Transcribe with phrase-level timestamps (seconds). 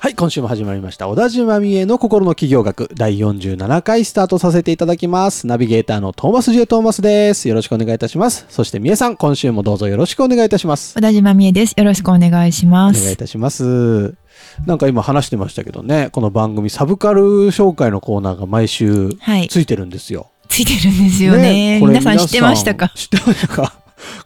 [0.00, 1.08] はい、今週も始まりました。
[1.08, 5.48] 小田島美恵の心の企業学第47回スタートさせていただきます。
[5.48, 7.48] ナビゲーターのトーマスジェトーマスです。
[7.48, 8.46] よろしくお願いいたします。
[8.48, 10.94] そして美恵さん、今週もどうぞよろしくお願いいたします。
[10.94, 11.74] 小田島美恵です。
[11.76, 13.16] よろしくお願いしまお願いいす。
[13.16, 14.14] たします。
[14.66, 19.48] なんか今話してましたけどね、この番組サブカル紹介のコーナーが毎週はい。
[19.48, 20.30] ついてるんですよ。
[20.48, 21.78] ついてるんですよね。
[21.80, 22.92] これ皆さん知ってましたか？
[22.94, 23.74] 知ってましたか？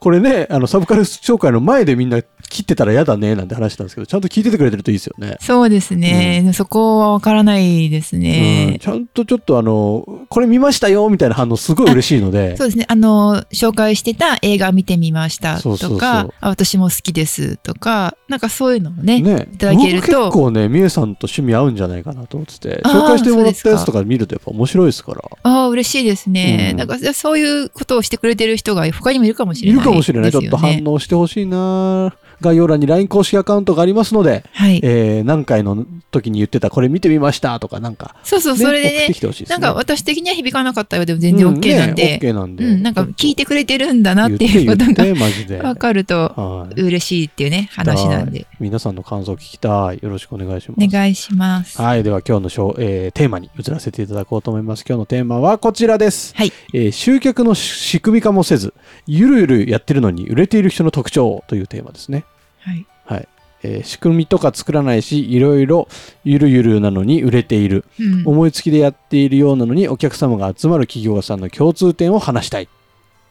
[0.01, 2.21] これね、あの、サブカル紹介の前でみんな
[2.53, 5.37] 切ってたら嫌だね、なんて話したんですけど、ちゃんと聞いててくれてるといいですよね。
[5.41, 6.51] そうですね。
[6.55, 8.79] そこはわからないですうん、ね。
[8.81, 12.85] ちゃんとちょっとあの、これ見ましたよみたいな反応すごい嬉しいので、 そうですね。
[12.89, 19.21] あの、紹介してた映画見てみましたそうそうそうとか、あ私も好きですとか、なんかそういうのをね。
[19.21, 25.23] ね、いただけると僕結構ね、みえさんと趣味合うんじゃないかなと思ってて、紹介してもらったやつとか見るとやっぱ面白いですから。
[25.43, 26.71] ああ、嬉しいですね。
[26.73, 30.33] うんなんかそういうことをしてくれてる人が他にもいるかもしいれないるかもしれない。
[30.33, 30.93] ちょっと反応。
[30.95, 34.81] 応してほしいな概要欄に LINE 公式アカウントがありますので、はい。
[34.83, 39.47] えー、何回の時に言ってたこれ見てみましたとかなんか、そうそう、それでねね。
[39.49, 42.65] なんか私的には響かなかったようでも全然 OK なんうで、ね OK なんで。
[42.65, 45.61] うん、なんか聞いてくれてるんだなって言いうことが言ってマジで。
[45.61, 46.81] わかるとはい。
[46.81, 48.47] 嬉しいっていうね、話なんで。
[48.61, 49.99] 皆さんの感想聞きたい。
[50.03, 50.85] よろしくお願いします。
[50.85, 51.81] お願いします。
[51.81, 52.03] はい。
[52.03, 54.85] では今日のしょう、えーテーマに移らせていただこうと思います。
[54.89, 56.35] 今日のテーマはこちらです。
[56.37, 56.53] はい。
[56.75, 58.75] えー集客の仕組み化もせず、
[59.07, 62.25] ゆるゆるやってるのに売れている人の特徴というテーマですね。
[62.63, 62.87] はい。
[63.05, 63.29] はい。
[63.65, 65.89] えー仕組みとか作らないし、いろいろ
[66.25, 67.85] ゆるゆるなのに売れている。
[68.01, 72.69] うん思いつきでやっているようなのにお客様が集まる企業さんの共通点を話したい。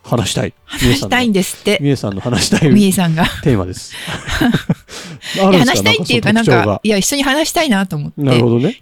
[0.03, 0.53] 話したい。
[0.65, 1.77] 話したいんですって。
[1.81, 3.25] みえさんの話したいみえさんが。
[3.43, 3.93] テーマです。
[5.35, 8.21] いや話したいっていうか、なんかいや、一緒に話したいなと思って。
[8.21, 8.77] なるほどね。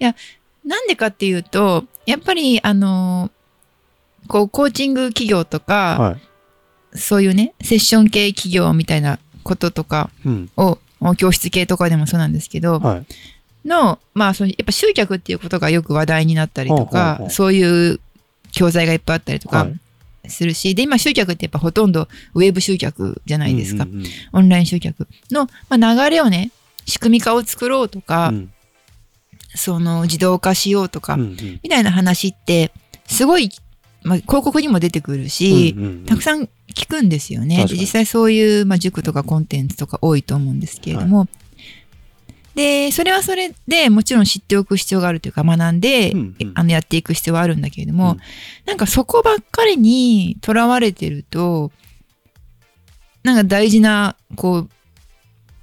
[0.66, 3.40] なんでかっていうと、やっぱり、あのー
[4.28, 6.18] こう、コーチング企業とか、は
[6.94, 6.98] い。
[6.98, 10.50] そういうね、セッション系企業みたいなこととかうん。
[10.58, 10.78] を、
[11.18, 13.68] 教室系とかでもそうなんですけど、はい。
[13.68, 18.00] の、まあ、そのやっぱ集客っていうことがよく話題になったりとかそういう
[18.54, 19.80] 教材がいっぱいあったりとかはい
[20.28, 23.84] するし、で、今集客ってやっぱほとんどウェブ集客じゃないですか。
[23.84, 26.52] うんうんうんオンライン集客の、まあ、流れをね、
[26.86, 28.54] 仕組み化を作ろうとか、うん
[29.56, 32.72] その自動化しようとか、みたいな話って、
[33.08, 33.50] すごい、
[34.04, 36.06] まあ、広告にも出てくるし、うんうんうん。
[36.06, 37.66] たくさん聞くんですよね。
[37.70, 41.28] 実際そういう、まあ、塾とかコンテンツとか多いと思うんですけれども、
[42.56, 46.52] で、それはそれでもちろん知っておく必要があるというか学んで、うんうん。
[46.56, 48.20] あのやっていく必要はあるんだけれども、うん。
[48.66, 51.72] なんかそこばっかりにとらわれてると、
[53.24, 54.70] なんか大事な、こう、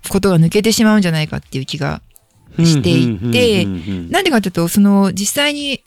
[0.09, 2.01] ことが抜けてしまうんじゃないかっていう気が
[2.59, 3.65] していて
[4.11, 5.85] なんでかというと、その実際にか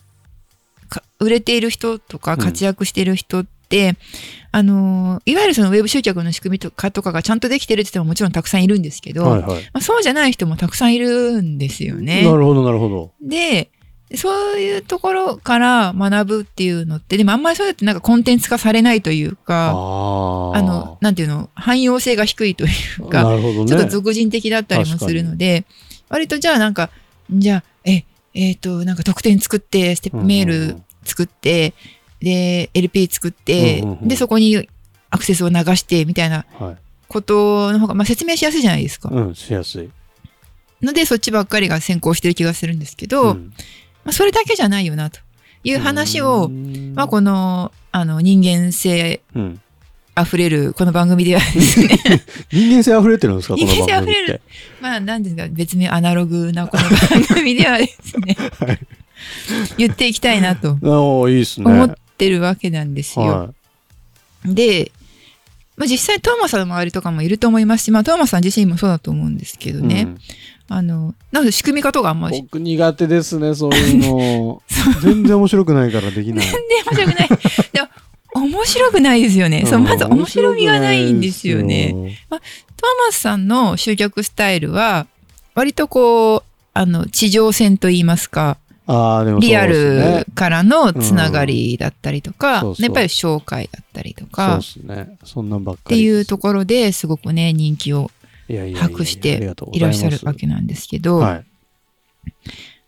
[1.20, 3.96] 売れている人とかうん活躍している人って、
[4.52, 9.62] あの、いわゆるそのウェブ集客の仕組みとかとかがちゃんとできてるって言ってももちろんたくさんいるんですけど、はいはい。
[9.74, 12.24] まあ、そうじゃない人もたくさんいるんですよね。
[12.24, 13.12] なるほど、なるほど。
[13.22, 13.70] で、
[14.16, 20.58] そういうところから学ぶっていうのって、でもあんまりそうやってなんかコンテンツ化されないというあか、あ。
[20.58, 22.70] あの、なんていうの、汎用性が低いとい
[23.00, 23.66] うか、ね。
[23.68, 25.66] ちょっと俗人的だったりもするので、
[26.10, 26.90] 割とじゃあなんか、
[27.32, 28.04] じゃあ、え、
[28.34, 31.74] えっ、と、なんか特典作って、ステップメール作って、
[32.20, 34.68] で、LP 作って、うんうんうんで、そこに
[35.10, 36.78] アクセスを流して、みたいなはい。
[37.08, 39.10] ことの方が、まあ説明しやすいじゃないですか。
[39.12, 39.90] うん、しやすい。
[40.82, 43.54] ので、そっちばっかりが先行してる気がするんですけど、ん
[44.04, 45.20] まあ、それだけじゃないよな、と
[45.64, 49.62] いう話を、うんまあ、この、あの、人間性うん
[50.20, 51.98] あふれる、この番組ではですね、
[52.52, 54.42] 人間性溢れてるんですかこの人間性溢れる。
[54.82, 58.80] まあ、なんですか、別名アナログなこの番組ではですね、はい
[59.78, 60.78] 言っていきたいなと
[61.30, 61.66] いいですね。
[61.72, 63.26] 思ってるわけなんですよ。
[63.26, 63.50] は
[64.46, 64.92] で、
[65.76, 69.84] まあ、実際トーマスさんの周りとかもいると思いますし、まあ、トーマスさん自身もそうだと思うんですけどい。
[69.84, 70.18] ね、うん
[70.72, 74.62] あの、なんか仕組み化とかあんまり、僕苦手ですね、そういうの。
[75.02, 76.46] 全然面白くないからできない。
[76.46, 77.30] 全然面白くない。
[77.74, 77.88] でも、
[78.36, 79.66] 面白くないですよね。
[79.66, 81.92] そう、まず面白みがないんですよね。
[81.94, 82.60] 面白くないですよ。
[82.80, 85.08] トーマスさんの集客スタイルは、
[85.54, 86.44] 割とこう、
[86.74, 95.18] あの、地上戦と言いますか、ああ、でもそうリアルからのつながりだったりとか、そうそうやっぱり紹介だったりとそうか、ですね。
[95.26, 96.04] そんなんばっかってり。
[96.04, 98.10] いうところですごくね、人気を
[98.48, 101.46] 博していらっしゃるわけなんですけど、はい。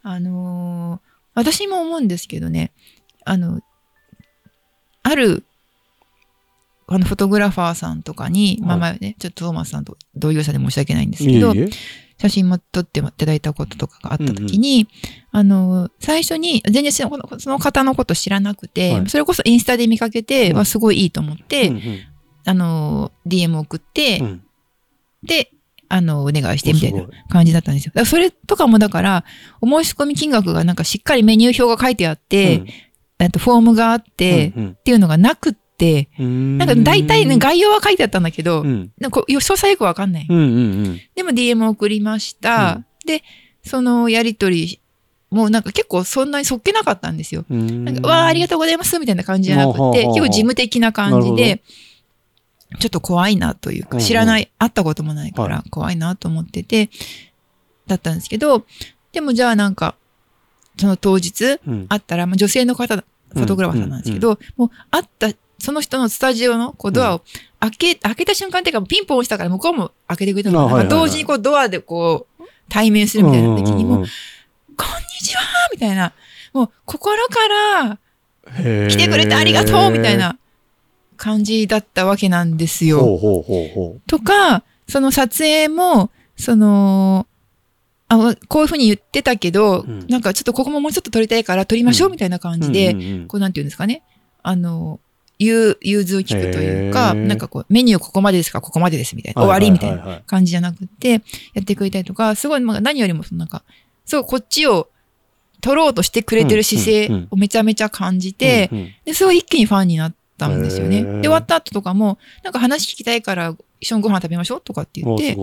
[0.03, 2.71] あのー私も思うんですけどね、
[3.23, 3.61] あの、
[5.03, 5.43] ある、
[6.87, 11.69] あの、フォトグラファーさんとかに、まあまあね、ちょっとトーマスさんと同業者で申し訳ないんですけど、いえいえ。
[12.21, 14.87] 写真も撮っていただいたこととかがあった時に、
[15.31, 19.09] あの、最初に、全然その方のこと知らなくて、はい。
[19.09, 21.99] それこそインスタで見かけて、うんわすごいいいと思って、うんうん。
[22.45, 24.43] あの、DM 送って、うん。
[25.23, 25.51] で、
[25.89, 27.91] あの、お願いしてみたいな感じだったんですよ。
[27.95, 29.25] だからそれとかもだから、
[29.59, 32.63] お申し込み金額がなんかしっかりメニュー表が書いてあって、
[33.21, 36.57] えっと、フォームがあって、うんっていうのがなくって、うん。
[36.57, 38.91] なんか大体ね、概要は書いてあったんだけど、うん。
[38.99, 40.27] なんかこう詳細よくわかんない。
[40.29, 42.75] うんうんでも DM 送りました。
[42.77, 42.85] うん。
[43.05, 43.23] で、
[43.63, 44.79] そのやりとり、
[45.29, 47.45] もうなんか結構そんなにそっけなかったんですよ。
[47.49, 47.85] うん。
[47.85, 51.61] なんか、わあ、ありがとうございますみたいな感じじゃなくて、ほうほうほう結構事務的な感じで、
[52.79, 54.05] ちょっと怖いなというか、うんうん。
[54.05, 56.89] 知らない、会ったこともないかはら怖いなと思ってて、
[57.87, 58.65] だったんですけど、
[59.11, 59.95] でもじゃあなんか、
[60.77, 61.87] その当日、うん。
[61.87, 63.03] 会ったら、まあ、女性の方、
[63.33, 65.29] フォトグラファーさんなんですけど、もう会った、
[65.59, 67.21] その人のスタジオのこうドアを
[67.59, 71.01] 開け、開けた瞬間っていうか、ピンポン押したから向こうも開けてくれたのかなあはいはいはい。
[71.01, 74.05] 同時にこうドアでこう、対面するみたいな時にも、こんに
[75.21, 75.41] ちは
[75.71, 76.13] みたいな、
[76.53, 77.35] もう心か
[77.83, 77.97] ら
[78.89, 80.37] 来てくれてありがとうみたいな
[81.17, 82.99] 感じだったわけなんですよ。
[82.99, 87.27] ほうほうほうほとか、その撮影も、その、
[88.13, 92.59] あこういうふうに言ってたけど、うんなんかちょっとここももうちょっと撮りたいから撮りましょうみたいな感う。
[92.59, 94.03] じで、うんうんうんこうなんていうんですかね。
[94.43, 94.99] あの、
[95.39, 100.21] 融融通を聞くというか、なんかこう、メニューここまでですか、ここまでですみたいな、終わりみたいなな。
[100.27, 101.21] 感じじゃなくて、
[101.53, 103.63] やってくれたりとか、すごい、まあ何よりもそのなんか、
[104.05, 104.89] すごいこっちを
[105.61, 111.03] 撮ろうとしてくれてる姿勢うんうんうんをめちゃめちゃ感じて、うんうんで、すごい一気にファンになったんですよね。
[111.03, 115.35] で、終わった後とかも、なんか話聞きたいから一緒にご飯食べましょうとかって言おって。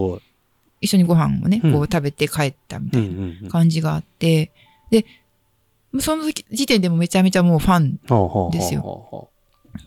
[0.80, 1.72] 一緒にご飯をね、うん。
[1.72, 4.52] こう食べて帰ったみたうんいな感じがあって、
[4.90, 5.04] で、
[6.00, 9.30] その時時点でもめちゃめちゃもうファンですよ。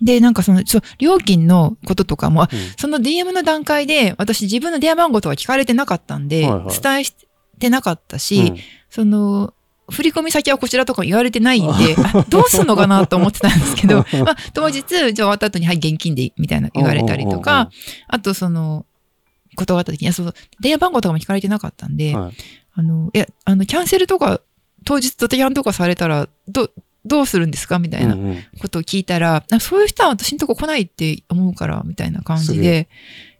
[0.01, 2.59] で、なんかその、そう、料金のこととかも、あうん。
[2.77, 6.81] その DM の段階で私自分の電話番号とか聞かれてなかったんで、はいはい。
[6.81, 7.15] 伝えし
[7.59, 8.57] てなかったし、うん。
[8.89, 9.53] その、
[9.89, 17.69] 振り込み先はこちらとか言われてないんで、 あどうすんのかなと思ってたんですけど、 まあ、当日、じゃあ終わった後に、はい、現金で、みたいな言われたりとか、
[18.07, 18.85] あとその、
[19.55, 22.33] 断った時に、いやそう、電話番号とかも聞かれてなかったんで、はい。
[22.73, 24.41] あの、いや、あの、キャンセルとか、
[24.85, 26.69] 当日ドタキャンとかされたら、ど、
[27.05, 27.79] どうするんですか？
[27.79, 28.37] みたいなうんうん。
[28.59, 32.87] ことを聞いたら、あそういう人は私のとこ来ないって思うから、みたいな感じで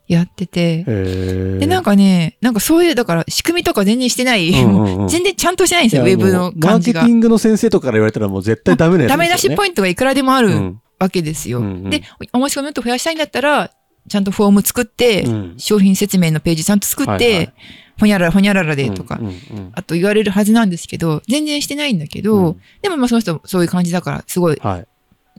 [0.08, 5.08] やってて、で、なんかね、なんかそういう、だから仕組みとか全然してない、うんうんうん。
[5.10, 7.02] 全然ちゃんとしてないんですよ、ウェブの感じが。
[7.02, 7.16] ケティ。
[7.16, 11.60] ングの先生とかから言われたらもう絶対ダメなやつダメ出しポイイントがいくらでもああるわけですよ。
[11.60, 12.02] うんうんで、
[12.34, 13.72] お申し込みを増やしたいんだったら、
[14.08, 15.56] ちゃんとフォーム作って、うん。
[15.58, 17.54] 商品説明のページちゃんと作って、はいはい。
[18.00, 19.72] ほにゃららほにゃららでとか、うんうんうん。
[19.74, 22.62] あと言われるはずなんですけど、全然してないんだけど、うん。
[22.82, 24.88] でもまあその人そういう感じだから、すごいはい。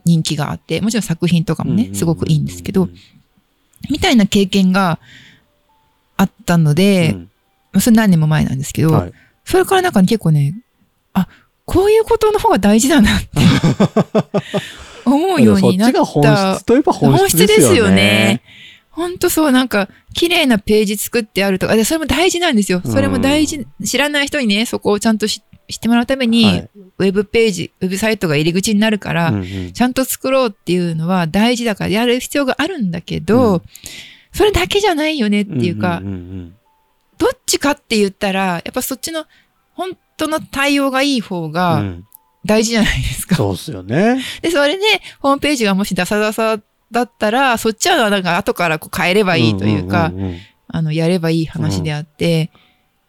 [0.05, 2.95] 人気があって、もちろん作品とかもね、すごくいいんですけど、うん
[3.89, 4.99] みたいな経験が
[6.17, 7.15] あったので、
[7.73, 9.13] まあそれ何年も前なんですけど、はい。
[9.45, 10.55] それからなんか結構ね、
[11.13, 11.27] あ、
[11.65, 13.27] こういうことの方が大事だなって
[15.05, 16.65] 思うようになっそっちが本た質。
[16.65, 17.53] といえば本本質でよね。
[17.53, 18.41] 質ですすよね。
[18.91, 22.81] ほんとそう、なんか、綺麗なページ作ってあるとか、でそれも大事なんですよ。
[22.85, 26.69] それも大事、知らない人にね、そこをちゃんとし知ってもらうために、はい。
[26.99, 29.39] ウェブページ、ウェブサイトが入り口になるから、うんう
[29.69, 29.73] ん。
[29.73, 33.61] ちゃんと作ろうっていうのは大事だからやる必要があるんだけど、うん。
[34.31, 36.01] それだけじゃないよねっていうか、
[37.17, 39.25] どっちかって言ったら、やっぱそっちの
[39.73, 42.05] 本当の対応がいい方うがん
[42.45, 43.35] 大事じゃないですか。
[43.35, 44.21] そうっすよね。
[44.41, 44.83] で、それで、
[45.19, 46.59] ホームページがもしダサダサ
[46.91, 52.51] だったら、そっちはなんか後からこう変えればいいというか、んんんんあの、やればいい話であって、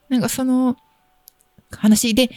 [0.08, 0.76] なんかその
[1.70, 2.36] 話で、ちょ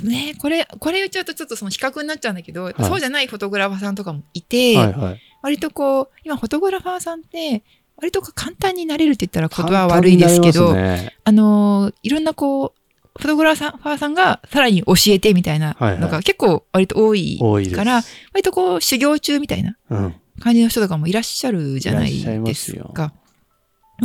[0.00, 5.20] っとね、これ、これ言っちゃうとちょっとその比較になっちゃうんだけど、そうじゃないフォトグラファーさんとかもいて、はいはい。
[5.42, 7.62] 割とこう、今フォトグラファーさんって、
[7.96, 12.77] 割と簡単になれるって言ったら言葉は悪いですけど、ねあのーいろんなこう、
[13.18, 17.76] フォトグラファーさんがさらに教えてみたいなはいはいのが結構割と多い多いです。
[17.76, 20.14] から、割とこう修行中みたいなうん。
[20.40, 23.12] 感じの人とかもいらっしゃるじゃないですか。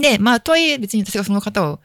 [0.02, 1.80] で、まあ、とはいえ別に私がその方を、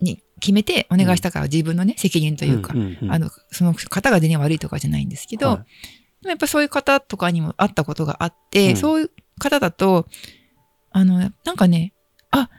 [0.00, 2.74] に決めてお願いしたから自分のね、責任というか、
[3.08, 5.58] あの、その方が全然悪いとかじゃないんですけど、はい
[6.22, 10.06] やっぱそういう方とかにも会ったことがあって、うんそういう方だと、
[10.90, 11.94] あの、なんかね、
[12.30, 12.50] あ、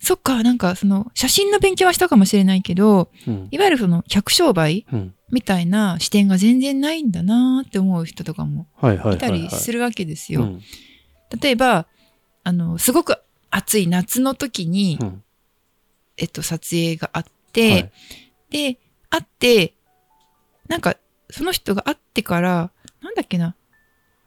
[0.00, 3.48] そっか、なんかその写真の勉強はしたかもしれないけど、うん。
[3.50, 5.14] いわゆるその客商売うん。
[5.30, 10.42] みたいな視点が全然ないんだなって思う人とかもはいたりするわけですよ。
[10.42, 10.62] うん。
[11.38, 11.86] 例えば、
[12.44, 13.18] あの、すごく
[13.50, 15.22] 暑い夏の時に、うん。
[16.16, 17.92] えっと、撮影があって、はい。
[18.50, 18.78] で、
[19.10, 19.74] あって、
[20.68, 20.96] なんか、
[21.30, 22.70] その人が会ってから、
[23.02, 23.54] なんだっけな。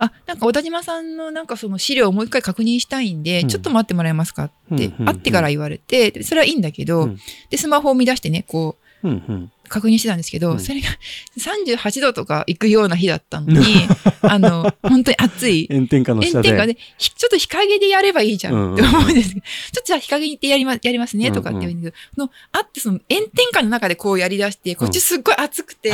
[0.02, 3.48] あ、なんか小田島さんのなんかその資料をもう一回確認したいんで、うん。
[3.48, 5.06] ちょっと待ってもらえますかって、うんうんうん。
[5.06, 7.18] 会ってから言われて、でそれはいいんだけど、うん。
[7.52, 9.52] で、スマホを見出してね、こう、うんうん。
[9.68, 10.60] 確認してたんですけど、うん。
[10.60, 10.90] それが
[11.38, 13.64] 38度とか行くような日だったのに、
[14.22, 15.68] あの、本当に暑い。
[15.72, 16.50] 炎天下の下で。
[16.50, 19.30] 炎天下で、ひちょっと日陰でやればいいじゃんって思うんです。
[19.30, 19.48] けど、ちょ
[19.80, 25.94] っとじゃあ日陰でやりまやりますねとかって言うんだけど、そのあってその炎天下の中でこうやり出して、こっちすっごい暑くて、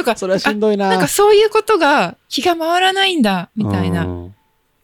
[0.00, 0.86] とか、それはしんどいな。
[0.86, 4.04] あなんかそういうことが気が回らないんだ、みたいな。
[4.04, 4.34] うん。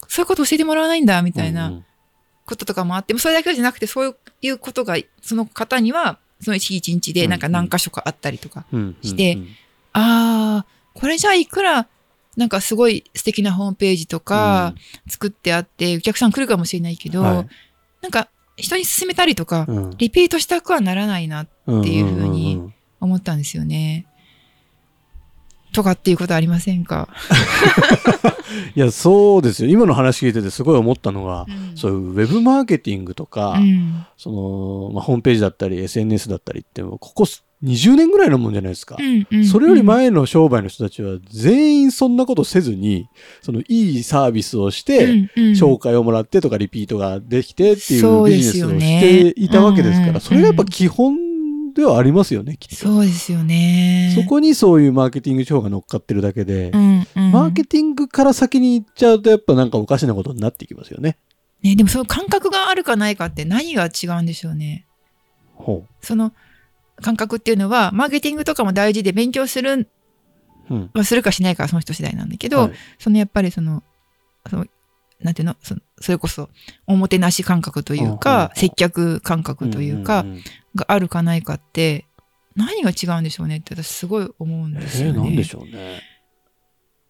[0.09, 1.73] そういうこと教えてもらわないんだ、みたいうんな
[2.45, 9.49] こととかもあって、それだけじゃなくて、そういうことが、その方には、その一日でなんか何箇所かあったりとか、うんしてうん。
[9.95, 11.89] ああ、これじゃあいくら、
[12.37, 14.75] なんかすごい素敵なホームページとか
[15.09, 17.47] 作ってあって、お客さん来るかもしれないけど、はい。
[18.03, 19.91] なんか人に勧めたりとか、うん。
[19.97, 22.63] リピートしたくはならないなっていうふうに
[23.01, 24.07] 思ったんですよね。
[25.77, 27.09] とかっていうことありませんか、
[28.75, 29.71] いや、そうですよ。
[29.71, 31.77] 今の話聞いててすごい思ったのが、うん。
[31.77, 34.07] そういうウェブマーケティングとか、うん。
[34.17, 37.27] その、まあ、ホームページだったり SNS だったりって、ここ
[37.65, 38.97] 20年ぐらいのもんじゃないですか。
[38.99, 39.45] うんうん。
[39.45, 43.09] それより前の商売の人たちは全員そんなことせずに、
[43.43, 45.53] そのいいサービスをして、うんうん。
[45.53, 50.21] 紹介をもらってとかリピートができてっていそうビジネスをしていたわけですから、うんうん。
[50.21, 51.26] それがやっぱ基本
[51.77, 52.75] ではありますよね、きっと。
[52.75, 54.13] そうですよね。
[54.17, 61.19] そこにそういうマーケティング手法が乗っかってるだけで、うんうんマーケティングから先に行っちゃうとやっぱなんかおかしなことになっていきますよね。
[61.63, 64.87] ね、でもその感覚があるかないかって何が違うんでしょうね。
[65.55, 66.33] ほその
[66.97, 69.89] 感覚っていうのは、マーケティングとかも大事で勉強する、う。
[70.71, 70.91] うん。
[70.95, 73.83] まあ、するかしないかはその人次第なんだけど、はいそのやっぱりその、
[74.49, 74.67] その
[75.21, 75.57] なんていうの？
[76.01, 76.51] それこそ、
[76.87, 80.25] おもてなし感覚というか、接客感覚というか、
[80.77, 82.07] があるかないかって、
[82.55, 85.19] 何が違うんでしょうねって私すごい思うんえですよね。
[85.19, 86.01] ー、なんでしょうね。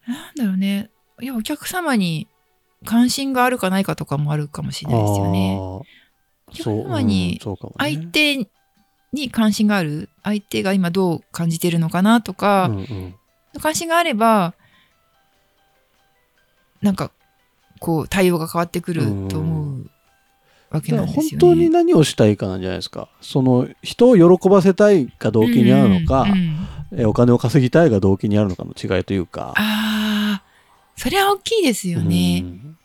[0.07, 0.91] なんだろうね。
[1.21, 2.29] いや、お客様に
[2.85, 5.57] 関心があるかないかとかもあるかもしれないですよね。
[5.59, 5.85] お
[6.53, 7.41] 客様に
[7.79, 8.49] 相手
[9.13, 13.15] に関心がある相手が今どう感じてるのかなとか、うんうん
[13.59, 14.53] 関心があれば
[16.83, 17.11] なんか
[17.81, 19.56] こう対応が変わってくると思う
[20.71, 21.29] わけなんですよね。
[21.31, 23.09] 本当に何をしたいかなんじゃないですか。
[23.21, 29.55] その人を喜ばせたいか動機にあるのか、うんうんうんえお金を稼ぎたいが動機にあるのかの違いというか。
[29.57, 30.43] ああ
[30.97, 32.43] それは大きいですよね。
[32.45, 32.79] うん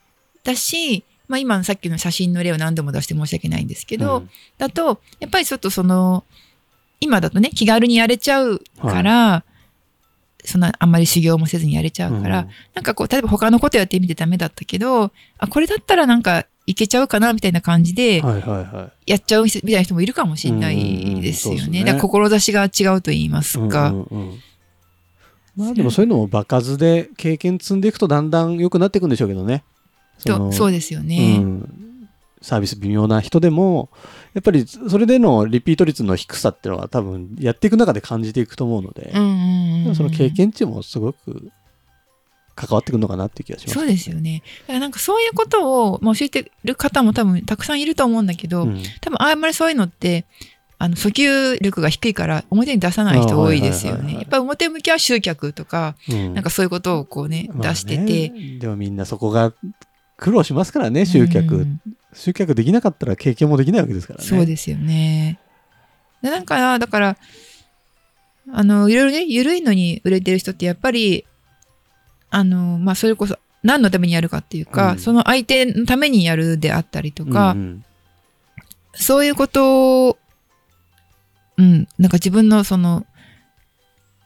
[0.44, 6.26] だし、まあ、今のさっきの写真の例を何度も出して申し訳ないんですけど、うんだとやっぱりちょっとその
[7.00, 9.44] 今だとね気軽にやれちゃうから、
[10.44, 19.12] そんなあんまり修行もせずにやれちゃうから、うんなんかこう例えば他のことやってみてダメだったけどあこれだったらなんかいけちゃうかなみたいな感じではいはいはい。
[19.12, 21.60] やっちゃう人みたいな人もいるかもしれないですよね。
[21.60, 23.90] うんうんねだから志が違うと言いますか。
[23.90, 24.40] うんうんうん
[25.54, 29.66] まあでもそういうのも場数で経験積んでいくとだんだん良くなっていくんでしょうけどね。
[30.24, 31.40] とそうですよね。
[31.42, 31.82] うん
[32.42, 33.90] サービス微妙な人でも、
[34.34, 39.12] やっぱりそれでのリピート率の低さっていうのは多分やっていく中で感じていくと思うので、
[39.94, 41.52] その経験値もすごく
[42.56, 43.80] 関わってくるのかなっていう気がします。
[43.80, 44.44] そうですよね。
[44.68, 50.26] なんかそういうことを、まあ、教えてる方も多分たくさんいると思うんだけど、うん多分あんまりそういうのって、
[50.78, 54.14] あの、訴求力が低いから表に出さない人多いですよね。
[54.14, 58.60] やっぱり表向きは集客とか、うんなんかそういうことをこうね出してて。
[58.60, 59.54] でもみんなそこが
[60.18, 61.56] 苦労しますからね、集客。
[61.56, 61.82] うん
[62.14, 64.26] 集客できなかったら経験もできないわけですからね。
[64.26, 65.40] そうですよね。
[66.22, 67.18] でなんか、だから、
[68.52, 71.26] あの、いろいろね、緩いのに売れてる人ってやっぱり、
[72.32, 77.86] あの、まあ、それこそ何のためにやるかっていうか、うんその相手のためにやるであったりとか、うんうん
[78.94, 80.18] そういうことを、
[81.58, 83.06] うん、なんか自分のその、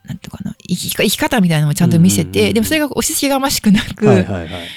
[0.06, 4.68] なんていうかな、生き生き方みたいなのをちゃんと見せて、うんうんうんでもそれが押し付けがましくなく、はいはいはい。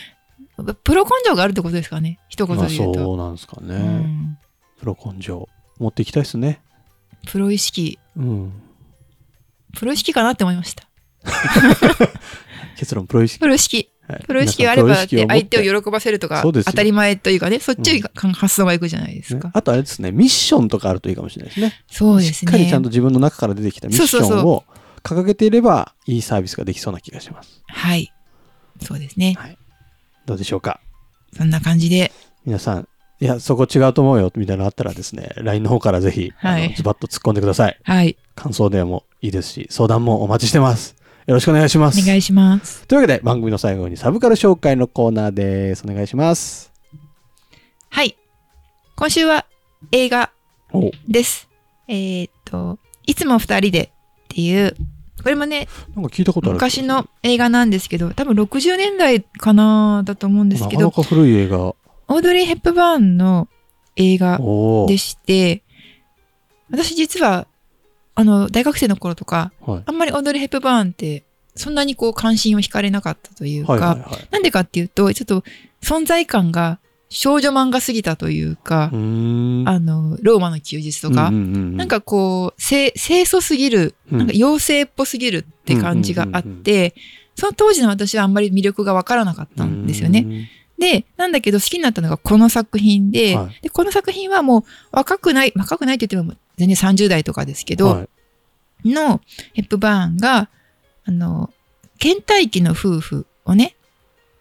[0.84, 3.00] プロ根性があるってことですかね、一言まあで言うと。
[3.00, 3.74] そうなんですかね。
[3.74, 4.38] うん
[4.78, 5.48] プロ根性。
[5.78, 6.60] 持っていきたいですね。
[7.26, 8.52] プロ意識、うん。
[9.76, 10.88] プロ意識かなって思いました。
[12.78, 13.40] 結論、プロ意識。
[13.40, 13.90] プロ意識。
[14.06, 19.48] はいプロ意識があれば、相手を喜ばせるとか、当たり前というかね、そっちに発想がいくじゃないですか。
[19.48, 21.84] ねあとあれですね、ミッションとかあるといいかもしれないですね。
[21.90, 22.32] そうですね。
[22.32, 24.64] しっかりちゃんと自分の中から出てきたミッションを
[25.02, 27.62] 掲げていれば、いいサービスができそうな気がします。
[27.66, 28.10] はい。
[28.82, 29.36] そうですね。
[30.24, 30.80] どうでしょうか？
[31.36, 32.10] そんな感じで。
[32.46, 32.88] 皆さん、
[33.20, 37.78] いや、そこ違うと思うよ、みたいなのあったらですね、LINE の方からぜひ、はいズバッと突っ込んでください。
[37.82, 38.16] はい。
[38.34, 40.96] 感想でもいいですし、相談もお待ちしてます。
[41.28, 42.00] よろしくお願いします。
[42.02, 42.86] お願いします。
[42.86, 45.84] というわけで、番組の最後にサブカル紹介のコーナーです。
[45.86, 46.72] お願いします。
[47.90, 48.16] はい。
[48.96, 49.44] 今週は
[49.92, 50.30] 映画
[50.72, 51.50] おです。
[51.86, 53.90] えーっと、いつも二人でっ
[54.28, 54.74] ていう
[55.22, 61.58] これもねなんか聞いたことある昔の映画なんですけど多分60年代かなだと思うんですけどなかなか古い映画。
[61.58, 63.48] オードリー・ヘップバーンの
[63.96, 64.38] 映画。
[64.86, 65.62] でして
[66.70, 67.46] 私実は
[68.18, 69.82] あの大学生の頃とかはい。
[69.86, 71.22] あんまりオードリー・ヘップバーンって
[71.54, 74.28] そんなにこう関心を惹かれなかったというか、はいはいはい。
[74.32, 75.44] なんでかっていうとちょっと
[75.82, 78.96] 存在感が少女漫画すぎたというかう。
[78.96, 78.98] あ
[79.78, 86.94] のローマの休日とか、うんうんうんなん、かこう、清清楚すぎる、うんなんか妖精っぽすぎるって感じがあって、
[87.36, 90.22] その当時の私はあんまり魅力がわからなかったんですよね。
[90.22, 90.50] ね。
[90.78, 98.08] で、なんだけど好きになったのがこの作品で、はいで、この作品はもう若くない、若くないって言っても全然30代とかですけど、はい。
[98.84, 99.20] の
[99.54, 100.50] ヘップバーンが、
[101.04, 101.50] あの、
[101.98, 103.76] 倦怠期の夫婦をね、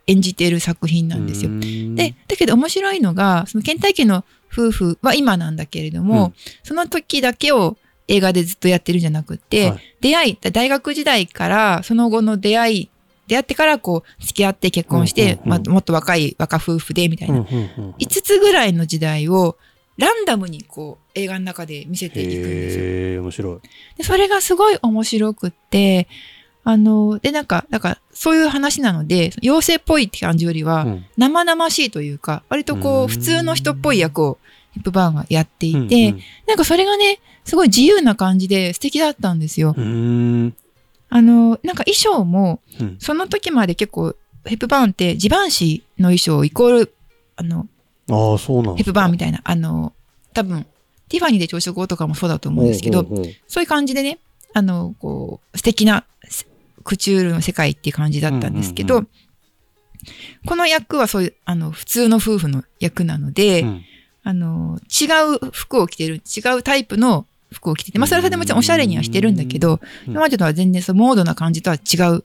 [0.07, 1.51] 演じている作品なんですよ。
[1.95, 6.33] で、、だけど面白いのが、その倦怠期の夫婦は今なんだけれども、うん。
[6.63, 9.79] その時だけを映画でずっとやってるんじゃなくて、はい。
[10.01, 12.89] 出会い、大学時代からその後の出会い、
[13.27, 19.57] 出会ってからこう付き合って結婚して、うんうんうんまあ、もっと若い若夫婦でみたいな、うんうんうん5つぐらいの時代を
[19.97, 22.83] ランダムにこう映画の中で見せていくんですよ。
[22.83, 23.67] へえ、面白い。
[23.97, 26.07] でそれがすごい面白くって、
[26.63, 34.37] あの、で、なんか、だから、そういう話なので、妖精っぽいって感じよりは、うん生々しいというか、割とこうんう、普通の人っぽい役を
[34.73, 39.73] ヒップバーンがやっていて、うんなんかそれがね、すごい自由な感じで素敵だったんですよ。
[39.77, 46.93] あの、なんか衣装も、うんその時まで結構、ヘップバーンってジバンシーの衣装イコール、
[47.37, 47.67] あの、
[48.09, 49.93] ああ、そうなんヘップバーンみたいな、あの、
[50.33, 50.65] 多分、
[51.09, 54.19] ティファニーで朝食後とかもそうだと思うんですけど、ほうほうほうそういう感じでね、
[54.53, 56.45] あの、こう、素敵なせ
[56.83, 59.07] クチュールの世界っていう感じだったんですけど、うん
[60.45, 63.81] この役はそういう、あの、普通の夫婦の役なので、うん。
[64.23, 72.23] あの、違う服を着てる、違うタイプの服を着てて、まあそれはそれでもちろんおしゃれにはしてるんだけど、うん今までとは全然そのモードな感じとは違ううんうんうん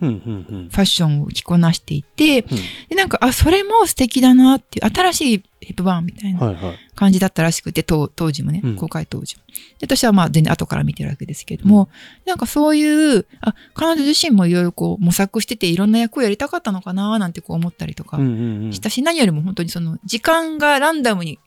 [0.00, 2.48] ファッションを着こなしていて、うん。
[2.88, 6.54] で、なんか、あ、それも素敵だなっていう、新しいヘップバーンみたいな。
[6.94, 9.42] 感じだったらしくて、当当時もねうん、公開当時も。
[9.78, 11.88] で、私はまあ全然後から見てるわけですけれども、
[12.24, 21.38] なんかそういう、あ、彼女自身もいろいろこう模索してていろんな役をやりたかったのかななんてこう思ったりとかしたし、何よりも本当にその時間がランダムに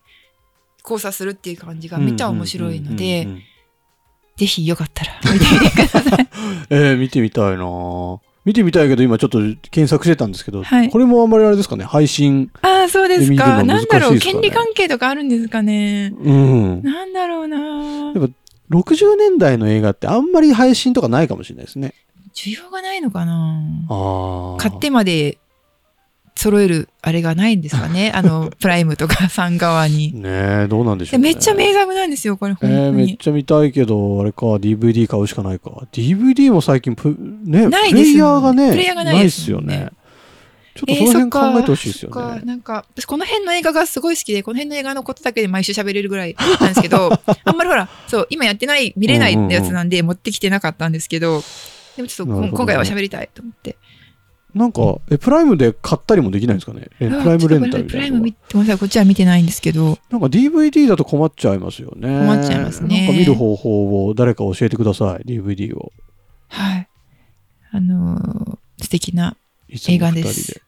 [0.84, 3.28] 交差するっていう感じがめっちゃ面白いので
[4.38, 6.30] ぜひよかったら見てみてください。
[6.70, 7.64] えー、見てみたいな。
[7.64, 9.40] ぁ見てみたいけど、今ちょっと
[9.72, 12.50] 検索してたんですけど、はいこれもあんまりあれですかね、配信。
[12.62, 13.62] ああ、そうですか。
[13.62, 16.14] の難しいなんだろう、権利関係とかあるんですかね？
[16.18, 16.82] うん。
[16.82, 18.30] なんだろうなやっぱ
[18.72, 21.94] 60年代の映画ってあんまり配信とかないかもしれないですね。
[22.34, 23.62] 需要がないのかな？
[23.90, 24.62] ああ。
[24.62, 25.40] 買ってまで
[26.48, 30.14] 揃えるあれがないんですかね あの、プライムとかさん側に。
[30.14, 30.22] ね
[30.66, 31.24] え、どうなんでしょう、ね。
[31.24, 33.06] めっちゃ名作なんですよ、これ、本えー、当に。
[33.06, 35.72] めっちゃ見たいけど、あれか、DVD 買うしかないか。
[35.92, 39.90] DVD も最近プ、ね、ないプレイですもんヤーがね、プレイヤーがないっですよね。
[40.76, 42.42] ちょっとその辺考えてほしいですよそっかね。
[42.46, 47.12] なんか、私この辺の映画がすごい好きで、この辺の映画のことだけで毎週喋れるぐらいなんですけど、
[47.44, 51.44] あんまりほら、そう、今やってない、見れないやつなんで持ってきてなかったんですけど、
[51.96, 53.76] でもちょっとね今回は喋りたいと思って。
[54.58, 56.88] なんか、え、プライムで買ったりもできないんですかね？
[57.00, 58.34] えプライムレンタルみプライム見。
[58.34, 62.08] てごめんなさい、こっちは見てないんですけど、なんか DVD だと困っちゃいますよね。
[62.08, 65.92] 困っちゃいますねなんか見る方法を誰か教えてください、DVD を。
[66.50, 66.88] はい。
[67.72, 69.36] あのー素敵な、
[69.70, 70.62] 映画です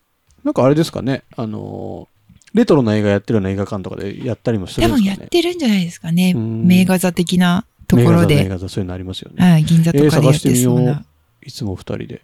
[0.43, 2.19] なんかあれですかね、あのー
[2.55, 5.25] レトロな映画やってるような映画館とかでやったりもする多分やんですかね？
[5.27, 6.33] ってるんじゃないですかね。
[6.35, 8.49] うん名画座的なところ名画座名で。
[8.49, 9.45] 画座そういうのありますよね。
[9.51, 11.05] はい、銀座とかでやってそうえー探してみよなう。
[11.45, 12.21] いつも二人で。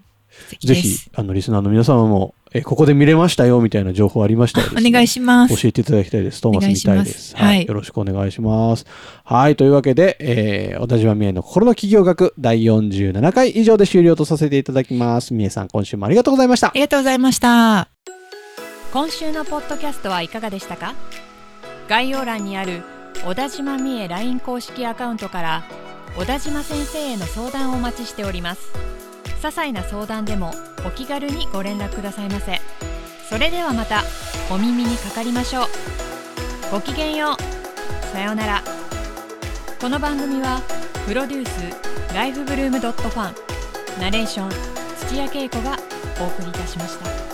[0.64, 5.62] ぜひあの、リスナーの皆様も、えーここで見れましたよ、みたいな情報ありましたらねお願いします。
[5.62, 6.40] 教えていただきたいです。
[6.42, 6.86] トーマス見たいです。
[6.88, 8.86] お願いしますはいよろしくお願いします。
[9.26, 9.56] はい。
[9.58, 15.34] というわけで、えー、小田島美恵の心の企業学第47回以上で終了とさせていただきます。
[15.34, 16.72] 美恵さん、今週もありがとうございましたあ。
[16.76, 17.90] りがとうございました。
[18.94, 20.94] 今週のポッドキャストはいかがでしたか？
[21.90, 22.84] 概要欄にある
[23.26, 25.64] 小田島美恵 LINE 公式アカウントから
[26.18, 28.72] 小田島先生への相談をお待ちしております
[29.42, 30.52] 些細な相談でも
[30.86, 32.60] お気軽にご連絡くださいませ。
[33.30, 34.04] それではまた
[34.52, 35.66] お耳にかかりましょう。
[36.72, 38.06] ごきげんよう。
[38.12, 38.64] さようなら。
[39.80, 40.62] この番組は
[41.06, 44.50] プロデュースライフブルームドットファンナレーション
[45.08, 45.78] 土屋恵子が
[46.20, 47.25] お送りいたしました。